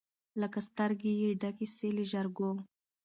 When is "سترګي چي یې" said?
0.67-1.29